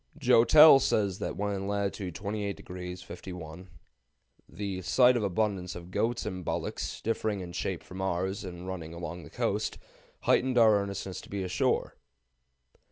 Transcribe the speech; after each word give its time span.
Joutel 0.17 0.79
says 0.79 1.19
that 1.19 1.37
when 1.37 1.53
in 1.53 1.67
latitude 1.67 2.15
28° 2.15 3.03
51' 3.05 3.69
"the 4.49 4.81
sight 4.81 5.15
of 5.15 5.21
abundance 5.21 5.75
of 5.75 5.91
goats 5.91 6.25
and 6.25 6.43
bullocks, 6.43 7.01
differing 7.03 7.39
in 7.39 7.51
shape 7.51 7.83
from 7.83 8.01
ours, 8.01 8.43
and 8.43 8.65
running 8.67 8.95
along 8.95 9.21
the 9.21 9.29
coast, 9.29 9.77
heightened 10.21 10.57
our 10.57 10.79
earnestness 10.81 11.21
to 11.21 11.29
be 11.29 11.43
ashore." 11.43 11.97